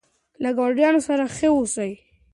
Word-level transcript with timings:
له 0.43 0.49
ګاونډیانو 0.57 0.99
سره 1.07 1.23
ښه 1.35 1.49
اوسئ. 1.55 1.91